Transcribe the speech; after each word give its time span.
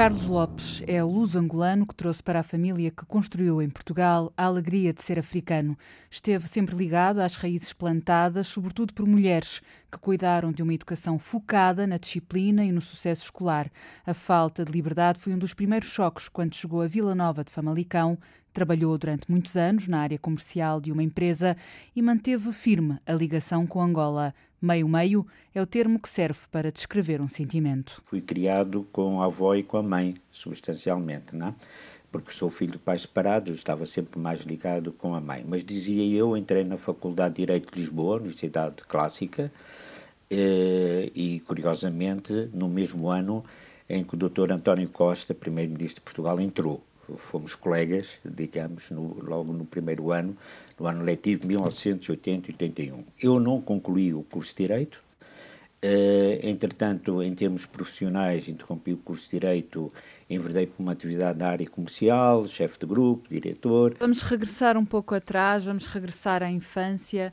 Carlos 0.00 0.28
Lopes 0.28 0.82
é 0.86 1.04
o 1.04 1.10
luso-angolano 1.10 1.86
que 1.86 1.94
trouxe 1.94 2.22
para 2.22 2.40
a 2.40 2.42
família 2.42 2.90
que 2.90 3.04
construiu 3.04 3.60
em 3.60 3.68
Portugal 3.68 4.32
a 4.34 4.44
alegria 4.44 4.94
de 4.94 5.02
ser 5.02 5.18
africano. 5.18 5.76
Esteve 6.10 6.48
sempre 6.48 6.74
ligado 6.74 7.18
às 7.18 7.34
raízes 7.34 7.74
plantadas, 7.74 8.46
sobretudo 8.46 8.94
por 8.94 9.06
mulheres 9.06 9.60
que 9.92 9.98
cuidaram 9.98 10.52
de 10.52 10.62
uma 10.62 10.72
educação 10.72 11.18
focada 11.18 11.86
na 11.86 11.98
disciplina 11.98 12.64
e 12.64 12.72
no 12.72 12.80
sucesso 12.80 13.24
escolar. 13.24 13.70
A 14.06 14.14
falta 14.14 14.64
de 14.64 14.72
liberdade 14.72 15.20
foi 15.20 15.34
um 15.34 15.38
dos 15.38 15.52
primeiros 15.52 15.90
choques 15.90 16.30
quando 16.30 16.54
chegou 16.54 16.80
a 16.80 16.86
Vila 16.86 17.14
Nova 17.14 17.44
de 17.44 17.52
Famalicão, 17.52 18.16
Trabalhou 18.52 18.98
durante 18.98 19.30
muitos 19.30 19.56
anos 19.56 19.86
na 19.86 20.00
área 20.00 20.18
comercial 20.18 20.80
de 20.80 20.90
uma 20.90 21.04
empresa 21.04 21.56
e 21.94 22.02
manteve 22.02 22.52
firme 22.52 22.98
a 23.06 23.12
ligação 23.12 23.64
com 23.64 23.80
Angola. 23.80 24.34
Meio-meio 24.60 25.26
é 25.54 25.62
o 25.62 25.66
termo 25.66 25.98
que 25.98 26.08
serve 26.08 26.40
para 26.50 26.70
descrever 26.70 27.20
um 27.20 27.28
sentimento. 27.28 28.00
Fui 28.04 28.20
criado 28.20 28.86
com 28.92 29.22
a 29.22 29.26
avó 29.26 29.54
e 29.54 29.62
com 29.62 29.78
a 29.78 29.82
mãe, 29.82 30.16
substancialmente, 30.30 31.34
não 31.34 31.48
é? 31.48 31.54
porque 32.10 32.32
sou 32.32 32.50
filho 32.50 32.72
de 32.72 32.78
pais 32.78 33.02
separados, 33.02 33.54
estava 33.54 33.86
sempre 33.86 34.18
mais 34.18 34.40
ligado 34.40 34.92
com 34.92 35.14
a 35.14 35.20
mãe. 35.20 35.44
Mas 35.46 35.64
dizia 35.64 36.04
eu, 36.16 36.36
entrei 36.36 36.64
na 36.64 36.76
Faculdade 36.76 37.36
de 37.36 37.42
Direito 37.42 37.72
de 37.72 37.80
Lisboa, 37.80 38.16
Universidade 38.16 38.82
Clássica, 38.88 39.52
eh, 40.28 41.10
e 41.14 41.40
curiosamente, 41.40 42.50
no 42.52 42.68
mesmo 42.68 43.08
ano 43.08 43.44
em 43.88 44.04
que 44.04 44.14
o 44.14 44.18
Dr. 44.18 44.52
António 44.52 44.88
Costa, 44.90 45.34
primeiro-ministro 45.34 46.00
de 46.00 46.04
Portugal, 46.04 46.40
entrou 46.40 46.82
fomos 47.16 47.54
colegas, 47.54 48.20
digamos, 48.24 48.90
no, 48.90 49.16
logo 49.22 49.52
no 49.52 49.64
primeiro 49.64 50.12
ano, 50.12 50.36
no 50.78 50.86
ano 50.86 51.04
letivo 51.04 51.46
1980-81. 51.48 53.04
Eu 53.20 53.40
não 53.40 53.60
concluí 53.60 54.12
o 54.14 54.22
curso 54.22 54.52
de 54.56 54.66
Direito, 54.66 55.02
Uh, 55.82 56.36
entretanto, 56.46 57.22
em 57.22 57.34
termos 57.34 57.64
profissionais, 57.64 58.50
interrompi 58.50 58.92
o 58.92 58.98
curso 58.98 59.24
de 59.24 59.40
Direito, 59.40 59.90
enverdei 60.28 60.66
por 60.66 60.82
uma 60.82 60.92
atividade 60.92 61.38
na 61.38 61.48
área 61.48 61.66
comercial, 61.66 62.46
chefe 62.46 62.80
de 62.80 62.84
grupo, 62.84 63.26
diretor. 63.30 63.96
Vamos 63.98 64.20
regressar 64.20 64.76
um 64.76 64.84
pouco 64.84 65.14
atrás, 65.14 65.64
vamos 65.64 65.86
regressar 65.86 66.42
à 66.42 66.50
infância 66.50 67.32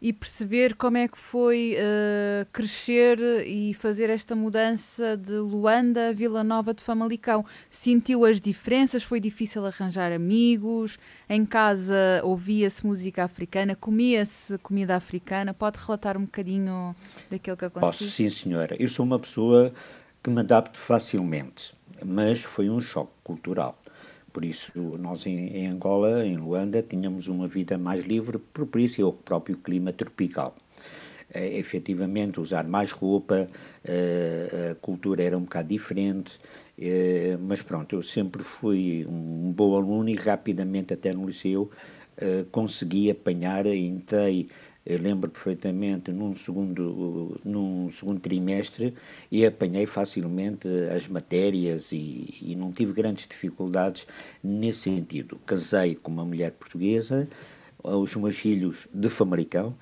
e 0.00 0.12
perceber 0.12 0.74
como 0.76 0.96
é 0.96 1.08
que 1.08 1.18
foi 1.18 1.76
uh, 1.76 2.46
crescer 2.52 3.18
e 3.46 3.74
fazer 3.74 4.10
esta 4.10 4.36
mudança 4.36 5.16
de 5.16 5.32
Luanda 5.32 6.10
a 6.10 6.12
Vila 6.12 6.44
Nova 6.44 6.72
de 6.72 6.82
Famalicão. 6.82 7.44
Sentiu 7.70 8.24
as 8.24 8.40
diferenças? 8.40 9.02
Foi 9.02 9.18
difícil 9.18 9.66
arranjar 9.66 10.12
amigos? 10.12 10.98
Em 11.28 11.44
casa 11.44 12.20
ouvia-se 12.22 12.86
música 12.86 13.24
africana? 13.24 13.74
Comia-se 13.74 14.56
comida 14.58 14.94
africana? 14.94 15.52
Pode 15.52 15.78
relatar 15.78 16.16
um 16.16 16.22
bocadinho 16.22 16.94
daquilo 17.28 17.56
que 17.56 17.64
aconteceu? 17.64 17.88
Posso, 17.88 18.10
sim, 18.10 18.30
senhora. 18.30 18.76
Eu 18.78 18.88
sou 18.88 19.04
uma 19.04 19.18
pessoa 19.18 19.72
que 20.22 20.30
me 20.30 20.40
adapto 20.40 20.78
facilmente, 20.78 21.74
mas 22.04 22.42
foi 22.42 22.70
um 22.70 22.80
choque 22.80 23.12
cultural. 23.24 23.76
Por 24.38 24.44
isso, 24.44 24.96
nós 25.00 25.26
em, 25.26 25.48
em, 25.48 25.66
Angola, 25.66 26.24
em 26.24 26.36
Luanda, 26.36 26.80
tínhamos 26.80 27.26
uma 27.26 27.48
vida 27.48 27.76
mais 27.76 28.04
livre, 28.04 28.38
por, 28.38 28.66
por 28.68 28.80
isso 28.80 29.02
é 29.02 29.04
o 29.04 29.12
próprio 29.12 29.56
clima 29.56 29.92
tropical. 29.92 30.54
É, 31.34 31.58
efetivamente, 31.58 32.38
usar 32.38 32.62
mais 32.68 32.92
roupa, 32.92 33.48
é, 33.84 34.68
a 34.70 34.74
cultura 34.76 35.24
era 35.24 35.36
um 35.36 35.40
bocado 35.40 35.66
diferente, 35.66 36.38
é, 36.78 37.36
mas 37.40 37.62
pronto, 37.62 37.96
eu 37.96 38.00
sempre 38.00 38.44
fui 38.44 39.04
um 39.08 39.50
bom 39.50 39.74
aluno 39.74 40.08
e 40.08 40.14
rapidamente, 40.14 40.94
até 40.94 41.12
no 41.12 41.26
liceu, 41.26 41.68
consegui 42.52 43.10
apanhar, 43.10 43.66
entrei 43.66 44.48
eu 44.88 44.98
lembro 44.98 45.30
perfeitamente 45.30 46.10
num 46.10 46.34
segundo, 46.34 47.38
num 47.44 47.92
segundo 47.92 48.18
trimestre 48.20 48.94
e 49.30 49.44
apanhei 49.44 49.84
facilmente 49.84 50.66
as 50.90 51.06
matérias 51.06 51.92
e, 51.92 52.34
e 52.40 52.56
não 52.56 52.72
tive 52.72 52.94
grandes 52.94 53.26
dificuldades 53.26 54.06
nesse 54.42 54.80
sentido. 54.80 55.38
Casei 55.44 55.94
com 55.94 56.10
uma 56.10 56.24
mulher 56.24 56.52
portuguesa, 56.52 57.28
os 57.84 58.16
meus 58.16 58.38
filhos 58.38 58.88
de 58.94 59.10
Famalicão, 59.10 59.76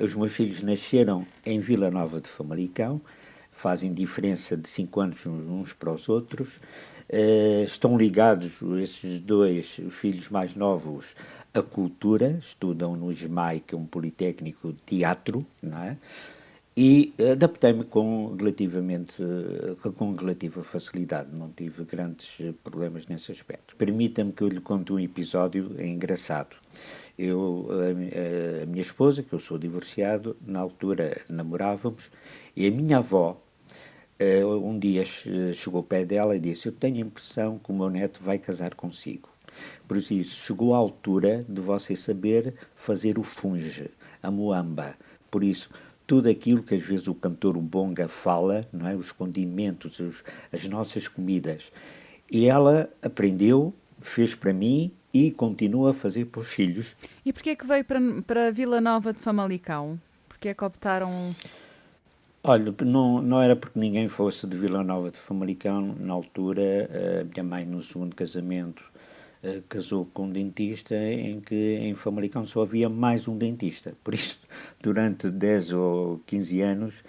os 0.00 0.14
meus 0.14 0.32
filhos 0.32 0.62
nasceram 0.62 1.26
em 1.44 1.58
Vila 1.58 1.90
Nova 1.90 2.20
de 2.20 2.28
Famalicão, 2.28 3.00
fazem 3.52 3.94
diferença 3.94 4.56
de 4.56 4.68
5 4.68 5.00
anos 5.00 5.26
uns 5.26 5.72
para 5.72 5.92
os 5.92 6.08
outros. 6.08 6.56
Uh, 7.08 7.62
estão 7.64 7.96
ligados, 7.96 8.60
esses 8.80 9.20
dois, 9.20 9.78
os 9.78 9.94
filhos 9.94 10.30
mais 10.30 10.54
novos, 10.54 11.14
à 11.52 11.62
cultura, 11.62 12.38
estudam 12.40 12.96
no 12.96 13.12
SMAI, 13.12 13.60
que 13.60 13.74
é 13.74 13.78
um 13.78 13.84
politécnico 13.84 14.72
de 14.72 14.80
teatro, 14.82 15.46
não 15.62 15.78
é? 15.78 15.96
E 16.74 17.12
adaptei-me 17.30 17.84
com 17.84 18.34
relativamente 18.34 19.22
com 19.94 20.14
relativa 20.14 20.62
facilidade, 20.62 21.28
não 21.30 21.50
tive 21.50 21.84
grandes 21.84 22.38
problemas 22.64 23.06
nesse 23.06 23.30
aspecto. 23.30 23.76
Permita-me 23.76 24.32
que 24.32 24.42
eu 24.42 24.48
lhe 24.48 24.60
conte 24.60 24.90
um 24.90 24.98
episódio 24.98 25.76
engraçado. 25.78 26.56
Eu, 27.18 27.68
a, 27.70 28.62
a, 28.62 28.66
minha 28.66 28.82
esposa, 28.82 29.22
que 29.22 29.32
eu 29.32 29.38
sou 29.38 29.58
divorciado, 29.58 30.36
na 30.46 30.60
altura 30.60 31.20
namorávamos, 31.28 32.10
e 32.56 32.66
a 32.66 32.70
minha 32.70 32.98
avó, 32.98 33.40
eh, 34.18 34.44
um 34.44 34.78
dia 34.78 35.04
chegou 35.04 35.78
ao 35.78 35.82
pé 35.82 36.04
dela 36.04 36.36
e 36.36 36.40
disse: 36.40 36.68
Eu 36.68 36.72
tenho 36.72 36.96
a 36.96 37.00
impressão 37.00 37.58
que 37.58 37.70
o 37.70 37.74
meu 37.74 37.90
neto 37.90 38.22
vai 38.22 38.38
casar 38.38 38.74
consigo. 38.74 39.28
Por 39.86 39.96
isso, 39.96 40.46
chegou 40.46 40.74
a 40.74 40.78
altura 40.78 41.44
de 41.48 41.60
você 41.60 41.94
saber 41.94 42.54
fazer 42.74 43.18
o 43.18 43.22
funge, 43.22 43.90
a 44.22 44.30
moamba. 44.30 44.94
Por 45.30 45.44
isso, 45.44 45.70
tudo 46.06 46.28
aquilo 46.28 46.62
que 46.62 46.74
às 46.74 46.82
vezes 46.82 47.08
o 47.08 47.14
cantor 47.14 47.58
Bonga 47.58 48.08
fala, 48.08 48.66
não 48.72 48.88
é? 48.88 48.94
os 48.94 49.12
condimentos, 49.12 49.98
os, 50.00 50.24
as 50.52 50.66
nossas 50.66 51.08
comidas. 51.08 51.72
E 52.30 52.46
ela 52.46 52.88
aprendeu, 53.02 53.74
fez 54.00 54.34
para 54.34 54.52
mim 54.52 54.90
e 55.12 55.30
continua 55.30 55.90
a 55.90 55.94
fazer 55.94 56.26
para 56.26 56.40
os 56.40 56.52
filhos. 56.52 56.96
E 57.24 57.32
porquê 57.32 57.50
é 57.50 57.56
que 57.56 57.66
veio 57.66 57.84
para, 57.84 58.00
para 58.26 58.50
Vila 58.50 58.80
Nova 58.80 59.12
de 59.12 59.18
Famalicão? 59.20 60.00
Porquê 60.28 60.48
é 60.48 60.54
que 60.54 60.64
optaram... 60.64 61.34
Olha, 62.44 62.74
não, 62.84 63.22
não 63.22 63.40
era 63.40 63.54
porque 63.54 63.78
ninguém 63.78 64.08
fosse 64.08 64.46
de 64.48 64.56
Vila 64.56 64.82
Nova 64.82 65.10
de 65.10 65.18
Famalicão, 65.18 65.94
na 66.00 66.12
altura, 66.12 66.90
a 67.20 67.24
minha 67.24 67.44
mãe 67.44 67.64
no 67.64 67.80
segundo 67.80 68.16
casamento 68.16 68.82
uh, 69.44 69.62
casou 69.68 70.06
com 70.12 70.24
um 70.24 70.30
dentista 70.30 70.94
em 70.94 71.40
que 71.40 71.54
em 71.54 71.94
Famalicão 71.94 72.44
só 72.44 72.62
havia 72.62 72.88
mais 72.88 73.28
um 73.28 73.36
dentista. 73.36 73.94
Por 74.02 74.14
isso, 74.14 74.40
durante 74.82 75.30
10 75.30 75.72
ou 75.72 76.20
15 76.26 76.60
anos, 76.62 77.04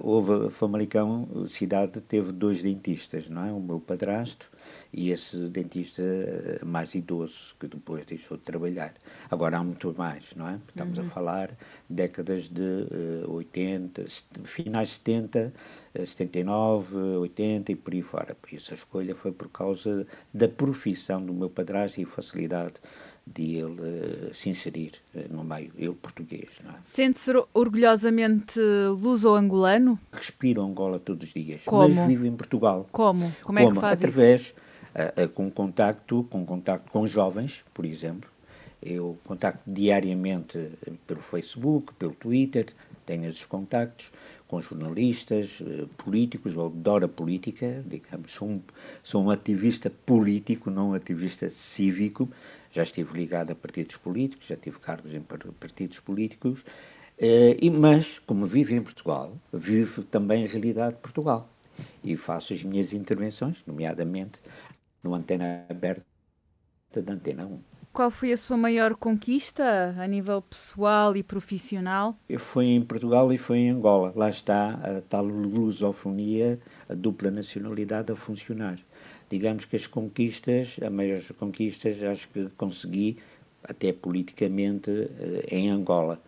houve 0.00 0.48
Famalicão, 0.50 1.28
cidade, 1.46 2.00
teve 2.00 2.30
dois 2.32 2.62
dentistas, 2.62 3.28
não 3.28 3.44
é? 3.44 3.52
O 3.52 3.60
meu 3.60 3.80
padrasto 3.80 4.50
e 4.92 5.10
esse 5.10 5.36
dentista 5.48 6.02
eh, 6.02 6.60
mais 6.64 6.94
idoso 6.94 7.56
que 7.58 7.66
depois 7.66 8.04
deixou 8.04 8.36
de 8.36 8.44
trabalhar. 8.44 8.94
Agora 9.30 9.58
há 9.58 9.64
muito 9.64 9.92
mais, 9.96 10.34
não 10.36 10.48
é? 10.48 10.60
Estamos 10.68 10.98
uhum. 10.98 11.04
a 11.04 11.06
falar 11.06 11.56
décadas 11.88 12.48
de 12.48 12.86
uh, 13.26 13.32
80, 13.32 14.04
finais 14.44 14.88
de 14.88 14.94
70, 14.94 15.52
uh, 15.94 16.06
79, 16.06 16.96
80 16.96 17.72
e 17.72 17.74
por 17.74 17.92
aí 17.92 18.02
fora. 18.02 18.34
Por 18.34 18.52
isso 18.52 18.72
a 18.72 18.76
escolha 18.76 19.14
foi 19.14 19.32
por 19.32 19.48
causa 19.48 20.06
da 20.32 20.48
profissão 20.48 21.24
do 21.24 21.32
meu 21.32 21.50
padrasto 21.50 22.00
e 22.00 22.04
facilidade 22.04 22.74
de 23.26 23.56
ele 23.56 23.80
uh, 23.80 24.34
se 24.34 24.50
inserir 24.50 24.92
uh, 25.14 25.32
no 25.32 25.44
meio, 25.44 25.72
ele 25.76 25.94
português. 25.94 26.60
É? 26.66 26.72
Sente-se 26.82 27.30
orgulhosamente 27.54 28.58
luso-angolano? 29.00 29.98
Respiro 30.12 30.62
Angola 30.62 30.98
todos 30.98 31.28
os 31.28 31.34
dias, 31.34 31.62
Como? 31.64 31.94
mas 31.94 32.06
vivo 32.08 32.26
em 32.26 32.36
Portugal. 32.36 32.88
Como? 32.90 33.32
Como 33.42 33.58
é 33.58 33.62
Como? 33.62 33.74
que 33.74 33.80
faz 33.80 33.98
Através, 33.98 34.40
isso? 34.40 34.54
uh, 35.24 35.28
com 35.28 35.50
contacto, 35.50 36.24
com 36.30 36.44
contacto 36.44 36.90
com 36.90 37.06
jovens, 37.06 37.64
por 37.72 37.84
exemplo. 37.84 38.30
Eu 38.84 39.16
contacto 39.24 39.62
diariamente 39.64 40.58
pelo 41.06 41.20
Facebook, 41.20 41.94
pelo 41.94 42.14
Twitter, 42.14 42.66
tenho 43.06 43.26
esses 43.26 43.44
contactos 43.44 44.10
com 44.52 44.60
jornalistas, 44.60 45.62
uh, 45.62 45.88
políticos, 45.96 46.54
ou 46.58 46.66
adoro 46.66 47.06
a 47.06 47.08
política, 47.08 47.82
digamos, 47.86 48.34
sou 48.34 48.50
um, 48.50 48.60
sou 49.02 49.24
um 49.24 49.30
ativista 49.30 49.88
político, 49.88 50.70
não 50.70 50.90
um 50.90 50.92
ativista 50.94 51.48
cívico. 51.48 52.28
Já 52.70 52.82
estive 52.82 53.14
ligado 53.14 53.50
a 53.50 53.54
partidos 53.54 53.96
políticos, 53.96 54.46
já 54.46 54.56
tive 54.56 54.78
cargos 54.78 55.14
em 55.14 55.22
partidos 55.22 56.00
políticos, 56.00 56.60
uh, 56.60 57.56
e, 57.58 57.70
mas, 57.70 58.18
como 58.18 58.44
vivo 58.44 58.74
em 58.74 58.82
Portugal, 58.82 59.34
vivo 59.50 60.04
também 60.04 60.44
a 60.44 60.48
realidade 60.48 60.96
de 60.96 61.00
Portugal 61.00 61.48
e 62.04 62.14
faço 62.14 62.52
as 62.52 62.62
minhas 62.62 62.92
intervenções, 62.92 63.64
nomeadamente 63.66 64.42
no 65.02 65.14
Antena 65.14 65.64
Aberta 65.70 66.04
da 66.94 67.14
Antena 67.14 67.46
1. 67.46 67.58
Qual 67.92 68.10
foi 68.10 68.32
a 68.32 68.38
sua 68.38 68.56
maior 68.56 68.94
conquista 68.94 69.94
a 69.98 70.06
nível 70.06 70.40
pessoal 70.40 71.14
e 71.14 71.22
profissional? 71.22 72.16
Eu 72.26 72.40
fui 72.40 72.68
em 72.68 72.80
Portugal 72.80 73.30
e 73.30 73.36
fui 73.36 73.58
em 73.58 73.68
Angola. 73.68 74.14
Lá 74.16 74.30
está 74.30 74.80
a 74.82 75.02
tal 75.02 75.26
lusofonia, 75.26 76.58
a 76.88 76.94
dupla 76.94 77.30
nacionalidade 77.30 78.10
a 78.10 78.16
funcionar. 78.16 78.78
Digamos 79.28 79.66
que 79.66 79.76
as 79.76 79.86
conquistas, 79.86 80.78
as 80.82 80.90
maiores 80.90 81.30
conquistas, 81.32 82.02
acho 82.02 82.30
que 82.30 82.48
consegui, 82.56 83.18
até 83.62 83.92
politicamente, 83.92 84.90
eh, 84.90 85.44
em 85.50 85.68
Angola. 85.68 86.18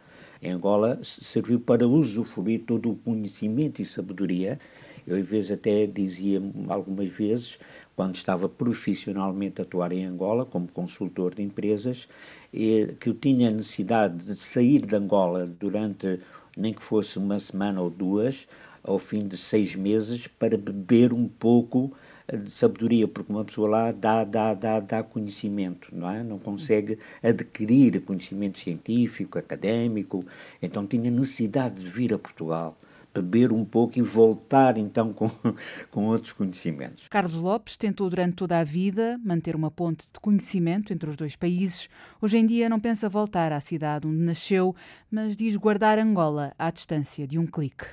Em 0.42 0.50
Angola 0.50 0.98
serviu 1.02 1.58
para 1.58 1.88
usufruir 1.88 2.64
todo 2.66 2.90
o 2.90 2.96
conhecimento 2.96 3.80
e 3.80 3.86
sabedoria 3.86 4.58
Eu, 5.06 5.16
às 5.16 5.26
vezes, 5.26 5.50
até 5.50 5.86
dizia 5.86 6.40
algumas 6.68 7.08
vezes, 7.08 7.58
quando 7.94 8.14
estava 8.14 8.48
profissionalmente 8.48 9.60
a 9.60 9.64
atuar 9.64 9.92
em 9.92 10.04
Angola, 10.04 10.44
como 10.46 10.66
consultor 10.68 11.34
de 11.34 11.42
empresas, 11.42 12.08
que 12.52 13.08
eu 13.08 13.14
tinha 13.14 13.50
necessidade 13.50 14.24
de 14.24 14.36
sair 14.36 14.86
de 14.86 14.96
Angola 14.96 15.46
durante, 15.46 16.20
nem 16.56 16.72
que 16.72 16.82
fosse 16.82 17.18
uma 17.18 17.38
semana 17.38 17.82
ou 17.82 17.90
duas, 17.90 18.48
ao 18.82 18.98
fim 18.98 19.26
de 19.26 19.36
seis 19.36 19.74
meses, 19.74 20.26
para 20.26 20.56
beber 20.56 21.12
um 21.12 21.26
pouco 21.28 21.92
de 22.32 22.50
sabedoria, 22.50 23.06
porque 23.06 23.30
uma 23.32 23.44
pessoa 23.44 23.68
lá 23.68 23.92
dá, 23.92 24.24
dá, 24.24 24.54
dá, 24.54 24.80
dá 24.80 25.02
conhecimento, 25.02 25.88
não 25.92 26.08
é? 26.08 26.22
Não 26.24 26.38
consegue 26.38 26.98
adquirir 27.22 28.00
conhecimento 28.00 28.58
científico, 28.58 29.38
académico, 29.38 30.24
então 30.62 30.86
tinha 30.86 31.10
necessidade 31.10 31.82
de 31.82 31.86
vir 31.86 32.14
a 32.14 32.18
Portugal 32.18 32.76
beber 33.14 33.52
um 33.52 33.64
pouco 33.64 33.98
e 33.98 34.02
voltar 34.02 34.76
então 34.76 35.12
com, 35.12 35.30
com 35.90 36.06
outros 36.06 36.32
conhecimentos. 36.32 37.08
Carlos 37.08 37.34
Lopes 37.34 37.76
tentou 37.76 38.10
durante 38.10 38.36
toda 38.36 38.58
a 38.58 38.64
vida 38.64 39.18
manter 39.24 39.54
uma 39.54 39.70
ponte 39.70 40.06
de 40.12 40.20
conhecimento 40.20 40.92
entre 40.92 41.08
os 41.08 41.16
dois 41.16 41.36
países. 41.36 41.88
Hoje 42.20 42.38
em 42.38 42.46
dia 42.46 42.68
não 42.68 42.80
pensa 42.80 43.08
voltar 43.08 43.52
à 43.52 43.60
cidade 43.60 44.06
onde 44.06 44.18
nasceu, 44.18 44.74
mas 45.10 45.36
diz 45.36 45.56
guardar 45.56 45.98
Angola 45.98 46.52
à 46.58 46.70
distância 46.70 47.26
de 47.26 47.38
um 47.38 47.46
clique. 47.46 47.86